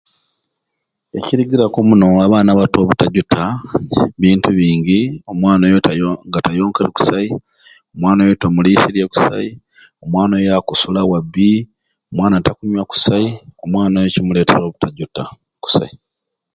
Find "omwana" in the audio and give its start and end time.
5.31-5.63, 7.93-8.19, 10.03-10.33, 12.09-12.45, 13.63-13.95